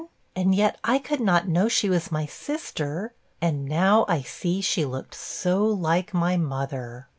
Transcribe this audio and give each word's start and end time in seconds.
and 0.35 0.55
yet 0.55 0.79
I 0.83 0.97
could 0.97 1.19
not 1.19 1.47
know 1.47 1.67
she 1.67 1.87
was 1.87 2.11
my 2.11 2.25
sister; 2.25 3.13
and 3.39 3.65
now 3.65 4.03
I 4.07 4.23
see 4.23 4.59
she 4.59 4.83
looked 4.83 5.13
so 5.13 5.63
like 5.63 6.11
my 6.11 6.37
mother.' 6.37 7.07